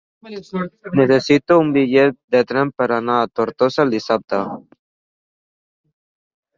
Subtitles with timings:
[0.99, 4.43] Necessito un bitllet de tren per anar a Tortosa dissabte.